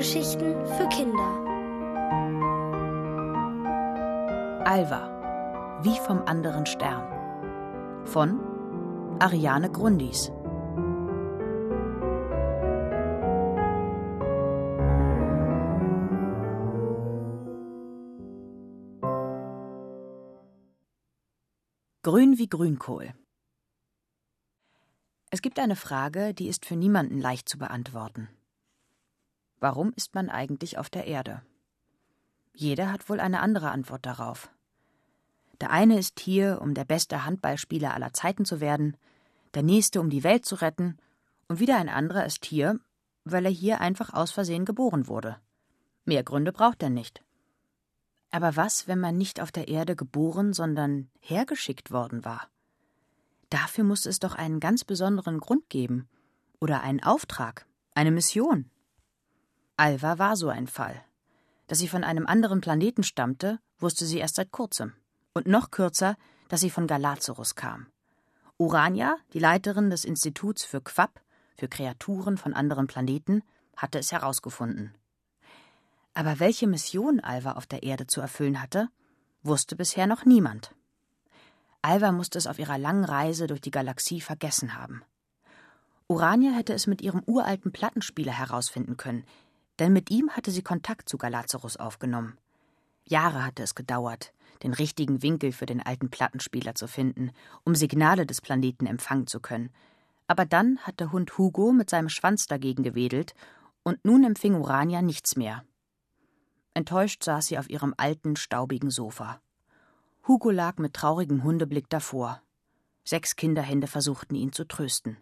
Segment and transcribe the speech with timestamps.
[0.00, 1.44] Hörgeschichten für Kinder.
[4.64, 8.06] Alva, wie vom anderen Stern.
[8.06, 8.40] Von
[9.18, 10.32] Ariane Grundis.
[22.02, 23.12] Grün wie Grünkohl.
[25.30, 28.30] Es gibt eine Frage, die ist für niemanden leicht zu beantworten.
[29.60, 31.42] Warum ist man eigentlich auf der Erde?
[32.54, 34.50] Jeder hat wohl eine andere Antwort darauf.
[35.60, 38.96] Der eine ist hier, um der beste Handballspieler aller Zeiten zu werden,
[39.54, 40.96] der nächste, um die Welt zu retten,
[41.48, 42.80] und wieder ein anderer ist hier,
[43.24, 45.36] weil er hier einfach aus Versehen geboren wurde.
[46.04, 47.22] Mehr Gründe braucht er nicht.
[48.30, 52.48] Aber was, wenn man nicht auf der Erde geboren, sondern hergeschickt worden war?
[53.50, 56.08] Dafür muss es doch einen ganz besonderen Grund geben
[56.60, 58.70] oder einen Auftrag, eine Mission.
[59.80, 61.02] Alva war so ein Fall.
[61.66, 64.92] Dass sie von einem anderen Planeten stammte, wusste sie erst seit kurzem.
[65.32, 66.18] Und noch kürzer,
[66.50, 67.86] dass sie von Galazarus kam.
[68.58, 71.22] Urania, die Leiterin des Instituts für Quapp,
[71.56, 73.42] für Kreaturen von anderen Planeten,
[73.74, 74.94] hatte es herausgefunden.
[76.12, 78.90] Aber welche Mission Alva auf der Erde zu erfüllen hatte,
[79.42, 80.74] wusste bisher noch niemand.
[81.80, 85.02] Alva musste es auf ihrer langen Reise durch die Galaxie vergessen haben.
[86.06, 89.24] Urania hätte es mit ihrem uralten Plattenspieler herausfinden können,
[89.80, 92.38] denn mit ihm hatte sie Kontakt zu Galazarus aufgenommen.
[93.04, 97.32] Jahre hatte es gedauert, den richtigen Winkel für den alten Plattenspieler zu finden,
[97.64, 99.70] um Signale des Planeten empfangen zu können.
[100.26, 103.34] Aber dann hat der Hund Hugo mit seinem Schwanz dagegen gewedelt,
[103.82, 105.64] und nun empfing Urania nichts mehr.
[106.74, 109.40] Enttäuscht saß sie auf ihrem alten, staubigen Sofa.
[110.28, 112.42] Hugo lag mit traurigem Hundeblick davor.
[113.04, 115.16] Sechs Kinderhände versuchten ihn zu trösten.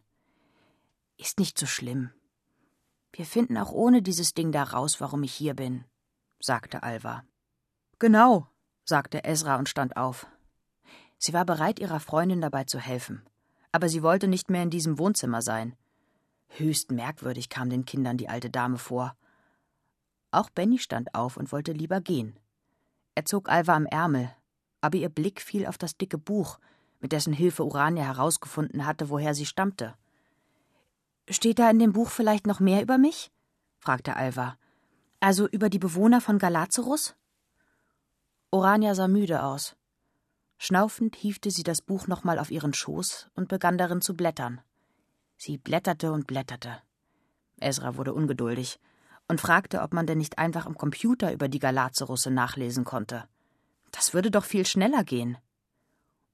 [1.16, 2.10] Ist nicht so schlimm,
[3.12, 5.84] wir finden auch ohne dieses Ding da raus, warum ich hier bin,
[6.40, 7.24] sagte Alva.
[7.98, 8.46] Genau,
[8.84, 10.26] sagte Ezra und stand auf.
[11.18, 13.22] Sie war bereit, ihrer Freundin dabei zu helfen,
[13.72, 15.76] aber sie wollte nicht mehr in diesem Wohnzimmer sein.
[16.48, 19.16] Höchst merkwürdig kam den Kindern die alte Dame vor.
[20.30, 22.38] Auch Benny stand auf und wollte lieber gehen.
[23.14, 24.30] Er zog Alva am Ärmel,
[24.80, 26.58] aber ihr Blick fiel auf das dicke Buch,
[27.00, 29.94] mit dessen Hilfe Urania herausgefunden hatte, woher sie stammte.
[31.30, 33.30] Steht da in dem Buch vielleicht noch mehr über mich?
[33.78, 34.56] fragte Alva.
[35.20, 37.16] Also über die Bewohner von Galazarus?
[38.50, 39.76] Orania sah müde aus.
[40.56, 44.60] Schnaufend hiefte sie das Buch nochmal auf ihren Schoß und begann darin zu blättern.
[45.36, 46.82] Sie blätterte und blätterte.
[47.60, 48.80] Ezra wurde ungeduldig
[49.28, 53.28] und fragte, ob man denn nicht einfach am Computer über die Galazarusse nachlesen konnte.
[53.92, 55.36] Das würde doch viel schneller gehen.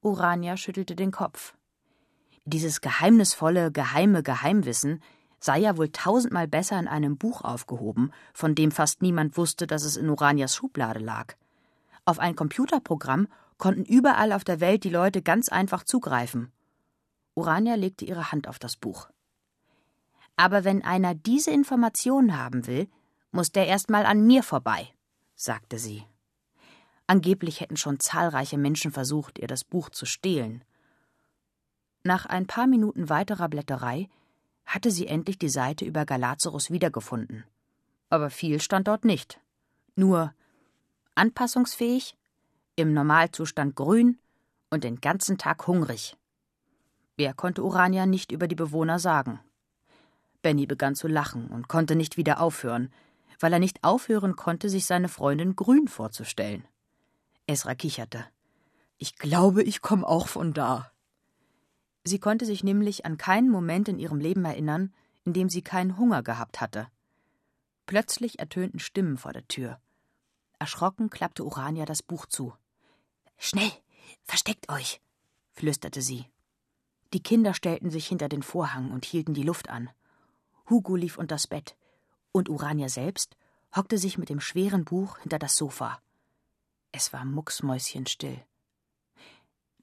[0.00, 1.54] Urania schüttelte den Kopf.
[2.44, 5.02] Dieses geheimnisvolle, geheime Geheimwissen
[5.40, 9.84] sei ja wohl tausendmal besser in einem Buch aufgehoben, von dem fast niemand wusste, dass
[9.84, 11.34] es in Uranias Schublade lag.
[12.04, 16.52] Auf ein Computerprogramm konnten überall auf der Welt die Leute ganz einfach zugreifen.
[17.34, 19.08] Urania legte ihre Hand auf das Buch.
[20.36, 22.88] Aber wenn einer diese Informationen haben will,
[23.30, 24.88] muss der erst mal an mir vorbei,
[25.34, 26.04] sagte sie.
[27.06, 30.64] Angeblich hätten schon zahlreiche Menschen versucht, ihr das Buch zu stehlen.
[32.06, 34.10] Nach ein paar Minuten weiterer Blätterei
[34.66, 37.44] hatte sie endlich die Seite über Galazarus wiedergefunden.
[38.10, 39.40] Aber viel stand dort nicht.
[39.96, 40.34] Nur
[41.14, 42.14] anpassungsfähig,
[42.76, 44.18] im Normalzustand grün
[44.68, 46.16] und den ganzen Tag hungrig.
[47.16, 49.40] Wer konnte Urania nicht über die Bewohner sagen.
[50.42, 52.92] Benny begann zu lachen und konnte nicht wieder aufhören,
[53.40, 56.64] weil er nicht aufhören konnte, sich seine Freundin grün vorzustellen.
[57.46, 58.26] Esra kicherte.
[58.98, 60.90] Ich glaube, ich komme auch von da.
[62.04, 64.92] Sie konnte sich nämlich an keinen Moment in ihrem Leben erinnern,
[65.24, 66.88] in dem sie keinen Hunger gehabt hatte.
[67.86, 69.80] Plötzlich ertönten Stimmen vor der Tür.
[70.58, 72.54] Erschrocken klappte Urania das Buch zu.
[73.38, 73.72] Schnell,
[74.24, 75.00] versteckt euch,
[75.52, 76.26] flüsterte sie.
[77.12, 79.90] Die Kinder stellten sich hinter den Vorhang und hielten die Luft an.
[80.68, 81.76] Hugo lief unters Bett,
[82.32, 83.36] und Urania selbst
[83.74, 86.00] hockte sich mit dem schweren Buch hinter das Sofa.
[86.92, 88.44] Es war mucksmäuschenstill.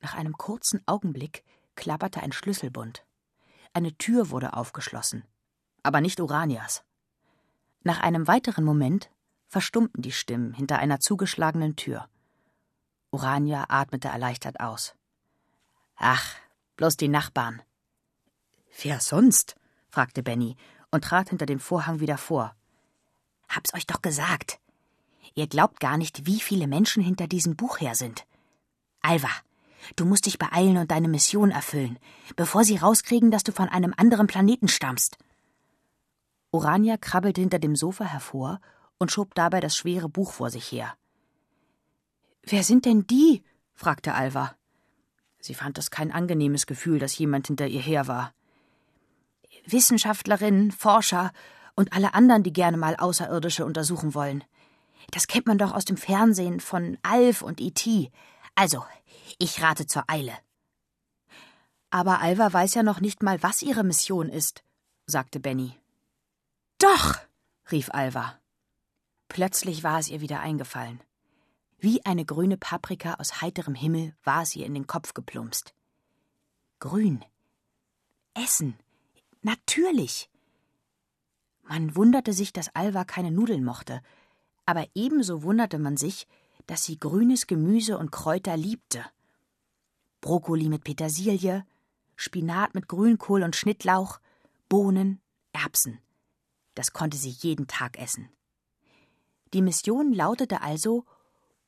[0.01, 1.43] Nach einem kurzen Augenblick
[1.81, 3.03] klapperte ein Schlüsselbund.
[3.73, 5.25] Eine Tür wurde aufgeschlossen,
[5.83, 6.83] aber nicht Uranias.
[7.83, 9.09] Nach einem weiteren Moment
[9.47, 12.07] verstummten die Stimmen hinter einer zugeschlagenen Tür.
[13.09, 14.95] Urania atmete erleichtert aus.
[15.95, 16.35] Ach,
[16.77, 17.61] bloß die Nachbarn.
[18.81, 19.55] Wer sonst?
[19.89, 20.55] fragte Benny
[20.91, 22.55] und trat hinter dem Vorhang wieder vor.
[23.49, 24.59] Hab's euch doch gesagt.
[25.33, 28.25] Ihr glaubt gar nicht, wie viele Menschen hinter diesem Buch her sind.
[29.01, 29.31] Alva,
[29.95, 31.97] Du musst dich beeilen und deine Mission erfüllen,
[32.35, 35.17] bevor sie rauskriegen, dass du von einem anderen Planeten stammst.
[36.51, 38.59] Urania krabbelte hinter dem Sofa hervor
[38.97, 40.95] und schob dabei das schwere Buch vor sich her.
[42.43, 43.43] Wer sind denn die?
[43.73, 44.55] fragte Alva.
[45.39, 48.33] Sie fand es kein angenehmes Gefühl, dass jemand hinter ihr her war.
[49.65, 51.31] Wissenschaftlerinnen, Forscher
[51.75, 54.43] und alle anderen, die gerne mal Außerirdische untersuchen wollen.
[55.11, 58.11] Das kennt man doch aus dem Fernsehen von Alf und E.T.
[58.61, 58.85] Also,
[59.39, 60.37] ich rate zur Eile.
[61.89, 64.63] Aber Alva weiß ja noch nicht mal, was ihre Mission ist,
[65.07, 65.79] sagte Benny.
[66.77, 67.15] Doch,
[67.71, 68.39] rief Alva.
[69.29, 71.01] Plötzlich war es ihr wieder eingefallen.
[71.79, 75.73] Wie eine grüne Paprika aus heiterem Himmel war es ihr in den Kopf geplumpst.
[76.77, 77.25] Grün.
[78.35, 78.77] Essen.
[79.41, 80.29] Natürlich.
[81.63, 84.03] Man wunderte sich, dass Alva keine Nudeln mochte,
[84.67, 86.27] aber ebenso wunderte man sich,
[86.67, 89.03] dass sie grünes Gemüse und Kräuter liebte.
[90.21, 91.65] Brokkoli mit Petersilie,
[92.15, 94.19] Spinat mit Grünkohl und Schnittlauch,
[94.69, 95.19] Bohnen,
[95.53, 95.99] Erbsen.
[96.75, 98.29] Das konnte sie jeden Tag essen.
[99.53, 101.05] Die Mission lautete also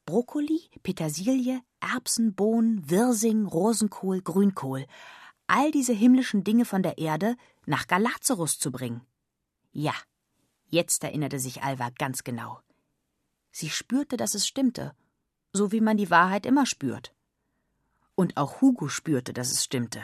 [0.05, 4.85] Brokkoli, Petersilie, Erbsen, Bohnen, Wirsing, Rosenkohl, Grünkohl,
[5.47, 7.35] all diese himmlischen Dinge von der Erde
[7.65, 9.01] nach Galazarus zu bringen.
[9.71, 9.93] Ja,
[10.67, 12.59] jetzt erinnerte sich Alva ganz genau.
[13.53, 14.95] Sie spürte, dass es stimmte,
[15.53, 17.13] so wie man die Wahrheit immer spürt.
[18.15, 20.01] Und auch Hugo spürte, dass es stimmte.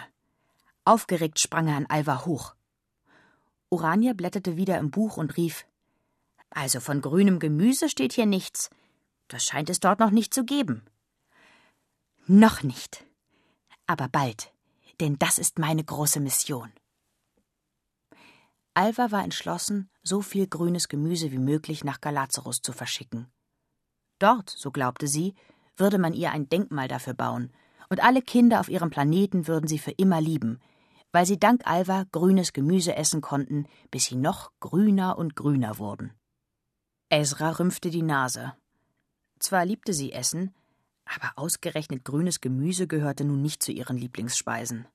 [0.86, 2.54] Aufgeregt sprang er an Alva hoch.
[3.72, 5.66] Urania blätterte wieder im Buch und rief
[6.52, 8.70] Also von grünem Gemüse steht hier nichts.
[9.28, 10.84] Das scheint es dort noch nicht zu geben.
[12.28, 13.04] Noch nicht.
[13.88, 14.54] Aber bald,
[15.02, 16.72] denn das ist meine große Mission.
[18.76, 23.32] Alva war entschlossen, so viel grünes Gemüse wie möglich nach Galazarus zu verschicken.
[24.20, 25.34] Dort, so glaubte sie,
[25.78, 27.52] würde man ihr ein Denkmal dafür bauen,
[27.90, 30.60] und alle Kinder auf ihrem Planeten würden sie für immer lieben,
[31.12, 36.14] weil sie dank Alva grünes Gemüse essen konnten, bis sie noch grüner und grüner wurden.
[37.10, 38.54] Ezra rümpfte die Nase.
[39.40, 40.54] Zwar liebte sie Essen,
[41.06, 44.88] aber ausgerechnet grünes Gemüse gehörte nun nicht zu ihren Lieblingsspeisen.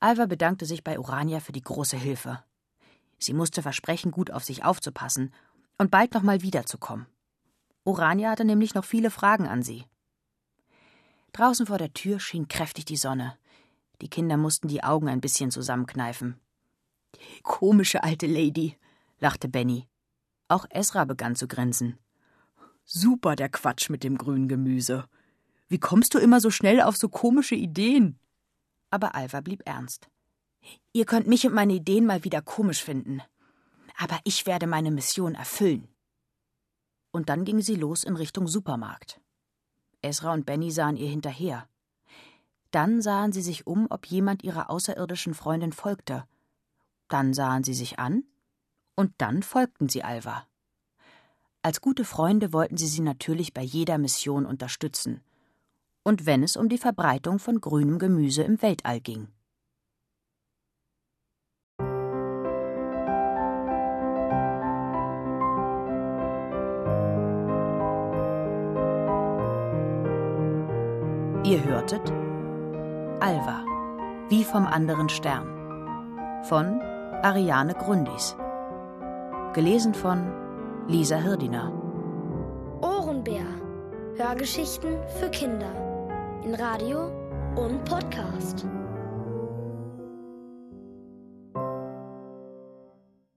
[0.00, 2.42] Alva bedankte sich bei Urania für die große Hilfe.
[3.18, 5.32] Sie musste versprechen, gut auf sich aufzupassen
[5.78, 7.06] und bald noch mal wiederzukommen.
[7.84, 9.84] Urania hatte nämlich noch viele Fragen an sie.
[11.32, 13.36] Draußen vor der Tür schien kräftig die Sonne.
[14.00, 16.40] Die Kinder mussten die Augen ein bisschen zusammenkneifen.
[17.42, 18.76] Komische alte Lady,
[19.18, 19.88] lachte Benny.
[20.48, 21.98] Auch Esra begann zu grinsen.
[22.84, 25.08] Super der Quatsch mit dem grünen Gemüse.
[25.68, 28.18] Wie kommst du immer so schnell auf so komische Ideen?
[28.90, 30.08] Aber Alva blieb ernst.
[30.92, 33.22] Ihr könnt mich und meine Ideen mal wieder komisch finden.
[33.96, 35.88] Aber ich werde meine Mission erfüllen.
[37.14, 39.20] Und dann ging sie los in Richtung Supermarkt.
[40.02, 41.68] Esra und Benny sahen ihr hinterher.
[42.72, 46.24] Dann sahen sie sich um, ob jemand ihrer außerirdischen Freundin folgte.
[47.06, 48.24] Dann sahen sie sich an,
[48.96, 50.48] und dann folgten sie Alva.
[51.62, 55.22] Als gute Freunde wollten sie sie natürlich bei jeder Mission unterstützen.
[56.02, 59.28] Und wenn es um die Verbreitung von grünem Gemüse im Weltall ging.
[71.54, 72.10] Ihr hörtet
[73.20, 73.64] Alva,
[74.28, 75.46] wie vom anderen Stern
[76.48, 76.80] von
[77.22, 78.34] Ariane Grundis.
[79.52, 80.32] Gelesen von
[80.88, 81.72] Lisa Hirdiner.
[82.82, 83.46] Ohrenbär.
[84.16, 85.70] Hörgeschichten für Kinder.
[86.44, 87.12] In Radio
[87.54, 88.66] und Podcast.